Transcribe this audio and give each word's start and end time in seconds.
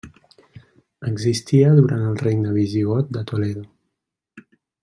Existia 1.09 1.75
durant 1.81 2.07
el 2.13 2.17
regne 2.23 2.57
visigot 2.57 3.15
de 3.19 3.25
Toledo. 3.33 3.67